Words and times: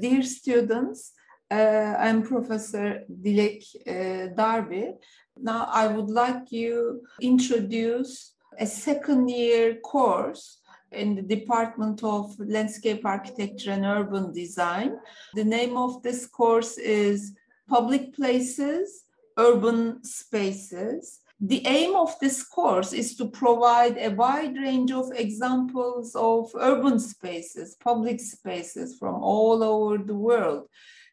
Dear 0.00 0.22
students, 0.22 1.12
uh, 1.50 1.94
I'm 1.98 2.22
Professor 2.22 3.00
Dilek 3.10 3.62
uh, 3.86 4.34
Darby. 4.34 4.94
Now 5.36 5.68
I 5.70 5.86
would 5.86 6.08
like 6.08 6.50
you 6.50 7.02
introduce 7.20 8.34
a 8.58 8.66
second 8.66 9.28
year 9.28 9.74
course 9.76 10.60
in 10.92 11.14
the 11.14 11.22
Department 11.22 12.02
of 12.02 12.34
Landscape 12.38 13.04
Architecture 13.04 13.72
and 13.72 13.84
Urban 13.84 14.32
Design. 14.32 14.96
The 15.34 15.44
name 15.44 15.76
of 15.76 16.02
this 16.02 16.26
course 16.26 16.78
is 16.78 17.34
Public 17.68 18.14
Places, 18.14 19.04
Urban 19.36 20.04
Spaces. 20.04 21.20
The 21.44 21.66
aim 21.66 21.96
of 21.96 22.16
this 22.20 22.44
course 22.44 22.92
is 22.92 23.16
to 23.16 23.28
provide 23.28 23.98
a 23.98 24.10
wide 24.10 24.56
range 24.56 24.92
of 24.92 25.10
examples 25.10 26.14
of 26.14 26.52
urban 26.54 27.00
spaces, 27.00 27.76
public 27.82 28.20
spaces 28.20 28.96
from 28.96 29.16
all 29.16 29.64
over 29.64 29.98
the 29.98 30.14
world. 30.14 30.68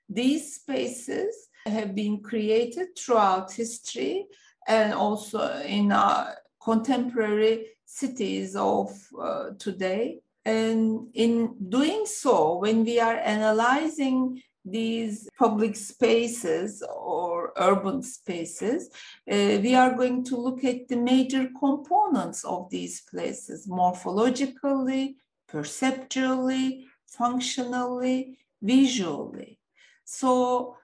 These 0.07 0.53
spaces 0.53 1.35
have 1.65 1.95
been 1.95 2.21
created 2.21 2.89
throughout 2.95 3.51
history 3.51 4.27
and 4.67 4.93
also 4.93 5.63
in 5.63 5.91
our 5.91 6.37
contemporary 6.61 7.65
cities 7.85 8.55
of 8.55 8.91
uh, 9.19 9.51
today. 9.57 10.19
And 10.45 11.07
in 11.15 11.55
doing 11.69 12.05
so, 12.05 12.59
when 12.59 12.83
we 12.85 12.99
are 12.99 13.17
analyzing 13.17 14.43
these 14.65 15.29
public 15.37 15.75
spaces 15.75 16.83
or 16.93 17.53
urban 17.57 18.03
spaces, 18.03 18.89
uh, 19.31 19.59
we 19.61 19.75
are 19.75 19.95
going 19.95 20.23
to 20.25 20.35
look 20.35 20.63
at 20.63 20.87
the 20.87 20.97
major 20.97 21.49
components 21.59 22.43
of 22.43 22.69
these 22.69 23.01
places 23.01 23.67
morphologically, 23.67 25.15
perceptually, 25.47 26.85
functionally, 27.07 28.37
visually. 28.61 29.59
So, 30.05 30.75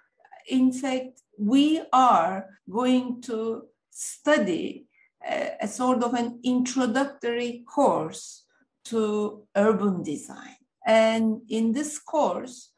in 0.50 0.72
fact, 0.72 1.22
we 1.38 1.82
are 1.92 2.46
going 2.70 3.22
to 3.24 3.64
study 3.90 4.88
a, 5.26 5.58
a 5.62 5.68
sort 5.68 6.04
of 6.04 6.14
an 6.14 6.40
introductory 6.44 7.64
course 7.68 8.44
to 8.86 9.48
urban 9.56 10.04
design. 10.04 10.56
And 10.86 11.42
in 11.50 11.72
this 11.72 11.98
course, 11.98 12.70
uh, 12.70 12.75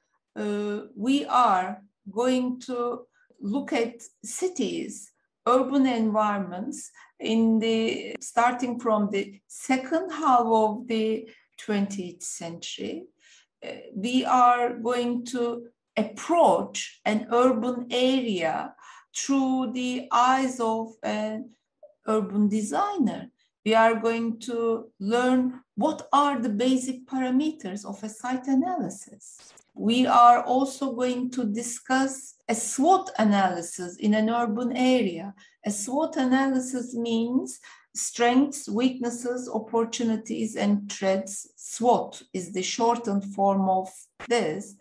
we 0.96 1.26
are 1.26 1.82
going 2.12 2.60
to 2.62 3.08
look 3.42 3.74
at 3.74 4.02
cities, 4.24 5.12
urban 5.48 5.86
environments 5.86 6.92
in 7.20 7.60
the 7.60 8.16
starting 8.22 8.80
from 8.80 9.10
the 9.10 9.40
second 9.48 10.12
half 10.12 10.46
of 10.46 10.88
the 10.88 11.28
20th 11.66 12.24
century. 12.24 13.06
Uh, 13.66 13.72
we 13.96 14.24
are 14.26 14.74
going 14.74 15.26
to 15.26 15.68
approach 15.96 17.02
an 17.06 17.28
urban 17.32 17.88
area 17.90 18.74
through 19.16 19.72
the 19.74 20.08
eyes 20.12 20.60
of 20.60 20.94
an 21.02 21.50
urban 22.08 22.48
designer. 22.48 23.32
We 23.68 23.76
are 23.76 23.96
going 23.96 24.40
to 24.48 24.94
learn 24.98 25.60
what 25.76 26.08
are 26.14 26.40
the 26.40 26.48
basic 26.48 27.06
parameters 27.06 27.84
of 27.84 28.02
a 28.02 28.08
site 28.08 28.48
analysis. 28.48 29.52
We 29.76 30.08
are 30.08 30.42
also 30.42 30.94
going 30.94 31.32
to 31.32 31.44
discuss 31.44 32.36
a 32.48 32.56
SWOT 32.56 33.12
analysis 33.20 33.98
in 33.98 34.14
an 34.14 34.30
urban 34.30 34.72
area. 34.72 35.34
A 35.66 35.72
SWOT 35.72 36.16
analysis 36.16 36.96
means 36.96 37.60
strengths, 37.94 38.70
weaknesses, 38.70 39.50
opportunities, 39.54 40.56
and 40.56 40.90
threats. 40.90 41.50
SWOT 41.58 42.24
is 42.34 42.54
the 42.54 42.64
shortened 42.64 43.26
form 43.36 43.68
of 43.68 43.90
this. 44.30 44.78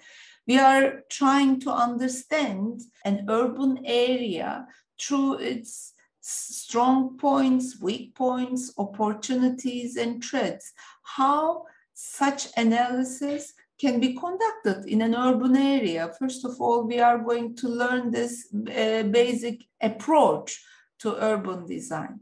We 0.47 0.61
are 0.61 1.01
trying 1.11 1.59
to 1.63 1.73
understand 1.73 2.83
an 3.05 3.27
urban 3.29 3.81
area 3.85 4.69
through 4.97 5.39
its 5.39 5.93
strong 6.27 7.17
points, 7.17 7.81
weak 7.81 8.15
points, 8.15 8.73
opportunities, 8.79 9.97
and 9.97 10.23
threats. 10.25 10.73
How 11.03 11.67
such 11.95 12.49
analysis 12.57 13.55
can 13.79 14.01
be 14.01 14.15
conducted 14.15 14.91
in 14.91 15.03
an 15.03 15.15
urban 15.15 15.57
area. 15.57 16.13
First 16.19 16.45
of 16.45 16.61
all, 16.61 16.83
we 16.85 16.99
are 16.99 17.19
going 17.19 17.55
to 17.57 17.69
learn 17.69 18.11
this 18.11 18.49
uh, 18.55 19.03
basic 19.05 19.65
approach 19.81 20.61
to 21.01 21.23
urban 21.23 21.67
design. 21.67 22.21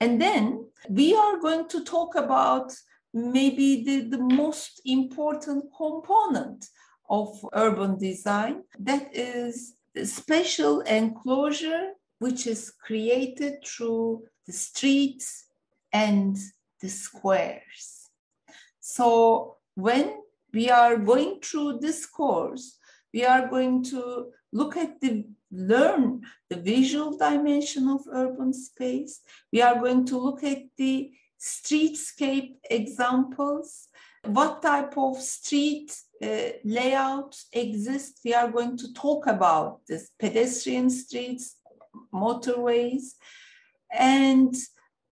And 0.00 0.20
then 0.20 0.66
we 0.88 1.14
are 1.14 1.38
going 1.38 1.68
to 1.68 1.84
talk 1.84 2.16
about 2.16 2.72
maybe 3.12 3.84
the, 3.84 4.00
the 4.08 4.18
most 4.18 4.80
important 4.84 5.64
component 5.76 6.66
of 7.08 7.28
urban 7.52 7.98
design 7.98 8.64
that 8.80 9.14
is 9.14 9.74
spatial 10.02 10.80
enclosure 10.80 11.90
which 12.18 12.46
is 12.46 12.70
created 12.70 13.64
through 13.64 14.24
the 14.46 14.52
streets 14.52 15.46
and 15.92 16.36
the 16.80 16.88
squares. 16.88 18.10
So 18.80 19.56
when 19.74 20.14
we 20.52 20.70
are 20.70 20.96
going 20.96 21.40
through 21.40 21.78
this 21.80 22.06
course, 22.06 22.78
we 23.12 23.24
are 23.24 23.48
going 23.48 23.82
to 23.84 24.26
look 24.52 24.76
at 24.76 25.00
the 25.00 25.26
learn 25.50 26.20
the 26.50 26.56
visual 26.56 27.16
dimension 27.16 27.88
of 27.88 28.00
urban 28.12 28.52
space. 28.52 29.20
We 29.52 29.62
are 29.62 29.78
going 29.78 30.04
to 30.06 30.18
look 30.18 30.42
at 30.42 30.62
the 30.76 31.12
streetscape 31.40 32.54
examples, 32.70 33.88
what 34.24 34.62
type 34.62 34.96
of 34.96 35.16
street 35.18 35.96
uh, 36.22 36.50
layout 36.64 37.36
exists. 37.52 38.20
We 38.24 38.34
are 38.34 38.50
going 38.50 38.76
to 38.78 38.92
talk 38.94 39.26
about 39.26 39.80
this 39.86 40.10
pedestrian 40.18 40.90
streets, 40.90 41.56
motorways, 42.14 43.14
and 43.92 44.54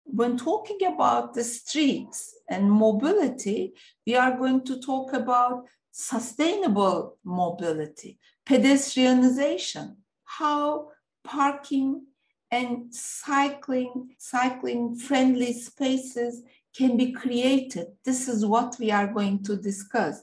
when 0.04 0.38
talking 0.38 0.84
about 0.86 1.34
the 1.34 1.44
streets 1.44 2.36
and 2.50 2.72
mobility, 2.72 3.74
we 4.06 4.16
are 4.16 4.38
going 4.38 4.64
to 4.66 4.80
talk 4.82 5.14
about 5.14 5.66
sustainable 5.92 7.18
mobility, 7.24 8.20
pedestrianization, 8.46 9.96
how 10.26 10.90
parking 11.24 12.06
and 12.52 12.94
cycling, 12.94 14.10
cycling 14.18 14.96
friendly 14.96 15.54
spaces 15.54 16.44
can 16.76 16.98
be 16.98 17.12
created. 17.12 17.88
This 18.04 18.28
is 18.28 18.46
what 18.46 18.76
we 18.80 18.92
are 18.92 19.08
going 19.08 19.44
to 19.44 19.56
discuss. 19.56 20.22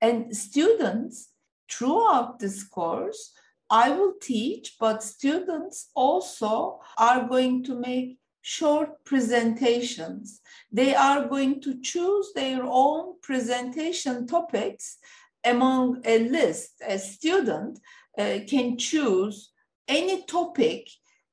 And 0.00 0.36
students 0.36 1.30
throughout 1.70 2.38
this 2.38 2.62
course, 2.62 3.32
I 3.70 3.90
will 3.90 4.14
teach, 4.20 4.76
but 4.78 5.02
students 5.02 5.90
also 5.94 6.80
are 6.98 7.26
going 7.26 7.64
to 7.64 7.74
make 7.74 8.18
short 8.42 9.04
presentations. 9.04 10.40
They 10.70 10.94
are 10.94 11.26
going 11.26 11.60
to 11.62 11.80
choose 11.80 12.32
their 12.34 12.62
own 12.62 13.14
presentation 13.22 14.26
topics 14.26 14.98
among 15.44 16.02
a 16.04 16.28
list. 16.28 16.82
A 16.86 16.98
student 16.98 17.80
uh, 18.18 18.40
can 18.46 18.76
choose 18.76 19.50
any 19.88 20.24
topic 20.24 20.88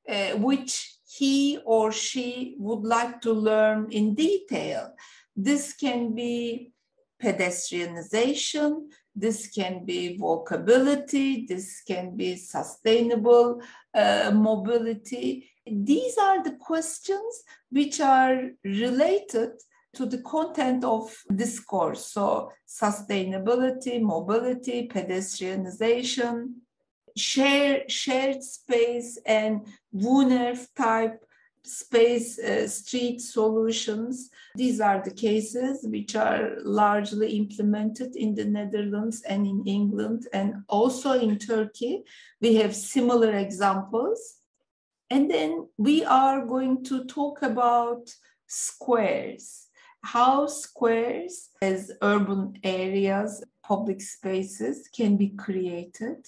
uh, 0.08 0.32
which 0.38 0.98
he 1.08 1.60
or 1.66 1.92
she 1.92 2.56
would 2.58 2.84
like 2.84 3.22
to 3.22 3.34
learn 3.34 3.92
in 3.92 4.16
detail. 4.16 4.94
This 5.36 5.74
can 5.74 6.16
be 6.16 6.72
pedestrianization, 7.22 8.88
this 9.16 9.48
can 9.48 9.86
be 9.86 10.18
walkability, 10.20 11.48
this 11.48 11.82
can 11.82 12.16
be 12.16 12.36
sustainable 12.36 13.62
uh, 13.94 14.32
mobility. 14.34 15.50
These 15.66 16.18
are 16.18 16.44
the 16.44 16.54
questions 16.54 17.44
which 17.70 18.00
are 18.00 18.52
related 18.64 19.52
to 19.94 20.06
the 20.06 20.20
content 20.20 20.84
of 20.84 21.14
this 21.30 21.60
course. 21.60 22.06
So, 22.06 22.52
sustainability, 22.68 24.02
mobility, 24.02 24.88
pedestrianization, 24.88 26.54
share, 27.18 27.84
shared 27.90 28.42
space, 28.42 29.20
and 29.26 29.68
woonerf 29.94 30.68
type 30.76 31.22
space 31.64 32.40
uh, 32.40 32.68
street 32.68 33.22
solutions. 33.22 34.30
These 34.56 34.82
are 34.82 35.02
the 35.04 35.14
cases 35.14 35.86
which 35.88 36.16
are 36.16 36.58
largely 36.64 37.38
implemented 37.38 38.16
in 38.16 38.36
the 38.36 38.46
Netherlands 38.46 39.22
and 39.24 39.46
in 39.46 39.64
England 39.66 40.28
and 40.34 40.64
also 40.68 41.14
in 41.14 41.38
Turkey. 41.38 42.04
We 42.42 42.56
have 42.56 42.76
similar 42.76 43.38
examples. 43.38 44.38
And 45.10 45.30
then 45.30 45.68
we 45.78 46.06
are 46.06 46.46
going 46.46 46.84
to 46.86 47.04
talk 47.06 47.42
about 47.42 48.10
squares, 48.48 49.68
how 50.04 50.48
squares 50.48 51.50
as 51.62 51.92
urban 52.02 52.58
areas, 52.64 53.44
public 53.64 54.02
spaces 54.02 54.88
can 54.96 55.18
be 55.18 55.30
created. 55.30 56.26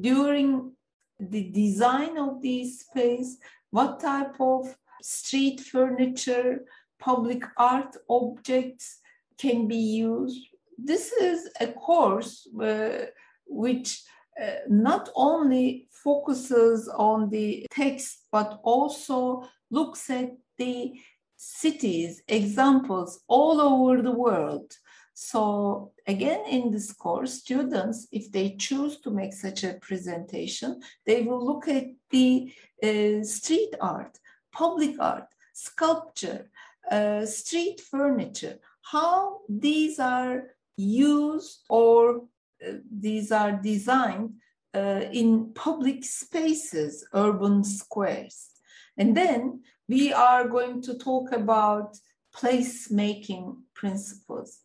During 0.00 0.72
the 1.18 1.50
design 1.50 2.18
of 2.18 2.42
these 2.42 2.80
space, 2.80 3.38
what 3.76 4.00
type 4.00 4.40
of 4.40 4.74
street 5.02 5.60
furniture, 5.60 6.64
public 6.98 7.42
art 7.58 7.94
objects 8.08 9.00
can 9.36 9.68
be 9.68 9.76
used. 9.76 10.40
This 10.78 11.12
is 11.12 11.50
a 11.60 11.66
course 11.66 12.48
uh, 12.58 13.04
which 13.46 14.02
uh, 14.42 14.60
not 14.70 15.10
only 15.14 15.88
focuses 15.90 16.88
on 16.88 17.28
the 17.28 17.66
text, 17.70 18.26
but 18.32 18.60
also 18.62 19.46
looks 19.70 20.08
at 20.08 20.30
the 20.56 20.98
cities, 21.36 22.22
examples 22.28 23.20
all 23.28 23.60
over 23.60 24.00
the 24.00 24.18
world. 24.26 24.72
So 25.18 25.92
again, 26.06 26.44
in 26.46 26.70
this 26.70 26.92
course, 26.92 27.32
students, 27.40 28.06
if 28.12 28.30
they 28.30 28.54
choose 28.56 29.00
to 29.00 29.10
make 29.10 29.32
such 29.32 29.64
a 29.64 29.78
presentation, 29.80 30.82
they 31.06 31.22
will 31.22 31.42
look 31.42 31.68
at 31.68 31.86
the 32.10 32.52
uh, 32.82 33.24
street 33.24 33.74
art, 33.80 34.18
public 34.52 34.96
art, 35.00 35.24
sculpture, 35.54 36.50
uh, 36.90 37.24
street 37.24 37.80
furniture, 37.80 38.58
how 38.82 39.38
these 39.48 39.98
are 39.98 40.48
used 40.76 41.60
or 41.70 42.24
uh, 42.62 42.72
these 42.92 43.32
are 43.32 43.52
designed 43.52 44.34
uh, 44.74 45.00
in 45.12 45.50
public 45.54 46.04
spaces, 46.04 47.06
urban 47.14 47.64
squares. 47.64 48.50
And 48.98 49.16
then 49.16 49.62
we 49.88 50.12
are 50.12 50.46
going 50.46 50.82
to 50.82 50.98
talk 50.98 51.32
about 51.32 51.96
placemaking 52.36 53.56
principles. 53.74 54.60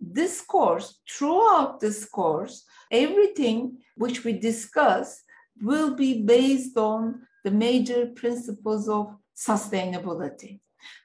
This 0.00 0.40
course, 0.40 1.00
throughout 1.08 1.80
this 1.80 2.04
course, 2.04 2.64
everything 2.90 3.78
which 3.96 4.24
we 4.24 4.32
discuss 4.34 5.22
will 5.60 5.94
be 5.94 6.22
based 6.22 6.76
on 6.76 7.22
the 7.44 7.50
major 7.50 8.06
principles 8.06 8.88
of 8.88 9.14
sustainability 9.36 10.60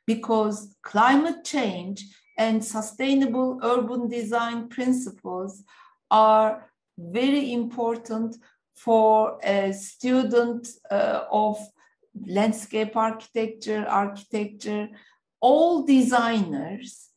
because 0.05 0.75
climate 0.83 1.43
change 1.43 2.05
and 2.37 2.63
sustainable 2.63 3.59
urban 3.63 4.07
design 4.09 4.67
principles 4.67 5.63
are 6.09 6.71
very 6.97 7.53
important 7.53 8.35
for 8.75 9.37
a 9.43 9.71
student 9.71 10.67
uh, 10.89 11.25
of 11.31 11.57
landscape 12.25 12.95
architecture, 12.95 13.85
architecture. 13.87 14.89
All 15.39 15.83
designers 15.83 17.10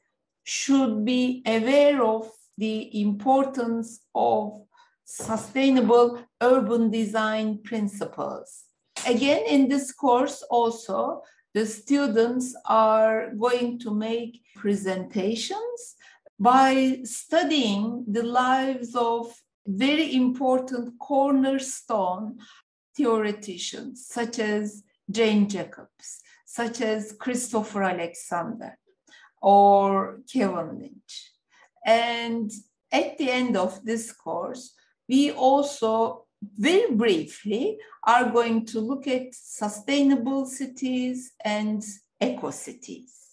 should 0.44 1.05
be 1.05 1.43
aware 1.46 2.02
of 2.02 2.31
the 2.56 3.00
importance 3.00 4.00
of 4.14 4.62
sustainable 5.05 6.23
urban 6.41 6.91
design 6.91 7.58
principles. 7.62 8.64
Again, 9.06 9.44
in 9.46 9.69
this 9.69 9.93
course 9.93 10.43
also, 10.50 11.23
the 11.52 11.67
students 11.67 12.55
are 12.67 13.31
going 13.35 13.79
to 13.81 13.94
make 13.94 14.43
presentations 14.56 15.96
by 16.38 17.00
studying 17.05 18.05
the 18.08 18.23
lives 18.23 18.94
of 18.94 19.32
very 19.67 20.14
important 20.14 20.99
cornerstone 20.99 22.38
theoreticians 22.97 24.06
such 24.06 24.38
as 24.38 24.82
Jane 25.11 25.49
Jacobs, 25.49 26.20
such 26.44 26.81
as 26.81 27.12
Christopher 27.19 27.82
Alexander 27.82 28.79
or 29.44 30.20
Kevin 30.32 30.79
Lynch. 30.81 31.32
And 31.85 32.50
at 32.91 33.19
the 33.19 33.31
end 33.31 33.58
of 33.58 33.85
this 33.85 34.11
course, 34.11 34.73
we 35.06 35.32
also 35.32 36.25
very 36.56 36.91
briefly 36.94 37.79
are 38.06 38.31
going 38.31 38.64
to 38.64 38.81
look 38.81 39.06
at 39.06 39.35
sustainable 39.35 40.46
cities 40.46 41.32
and 41.44 41.85
eco 42.20 42.50
cities. 42.50 43.24